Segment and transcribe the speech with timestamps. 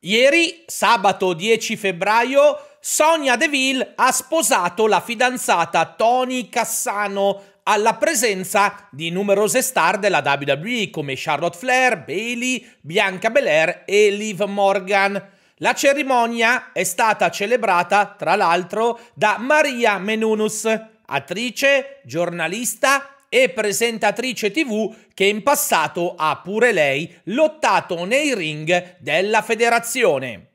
[0.00, 9.10] Ieri, sabato 10 febbraio, Sonia Deville ha sposato la fidanzata Tony Cassano alla presenza di
[9.10, 15.20] numerose star della WWE come Charlotte Flair, Bailey, Bianca Belair e Liv Morgan.
[15.56, 20.64] La cerimonia è stata celebrata, tra l'altro, da Maria Menunus,
[21.06, 29.42] attrice, giornalista e presentatrice TV che in passato ha pure lei lottato nei ring della
[29.42, 30.46] federazione.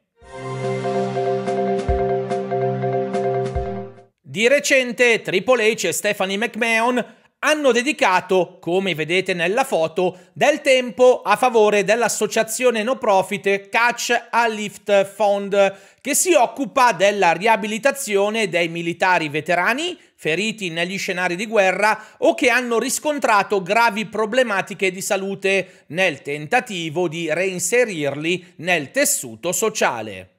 [4.21, 11.21] Di recente Triple H e Stephanie McMahon hanno dedicato, come vedete nella foto, del tempo
[11.21, 18.69] a favore dell'associazione no profit Catch a Lift Fund, che si occupa della riabilitazione dei
[18.69, 25.83] militari veterani feriti negli scenari di guerra o che hanno riscontrato gravi problematiche di salute
[25.88, 30.32] nel tentativo di reinserirli nel tessuto sociale.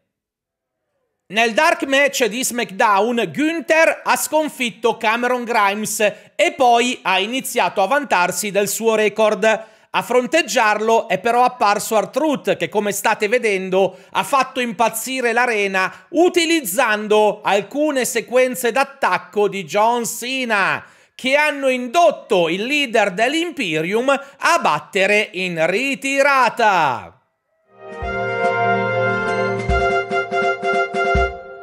[1.28, 6.00] Nel dark match di SmackDown, Gunther ha sconfitto Cameron Grimes
[6.36, 9.42] e poi ha iniziato a vantarsi del suo record.
[9.90, 17.40] A fronteggiarlo è però apparso Artruth che come state vedendo ha fatto impazzire l'arena utilizzando
[17.42, 25.64] alcune sequenze d'attacco di John Cena che hanno indotto il leader dell'Imperium a battere in
[25.66, 27.23] ritirata.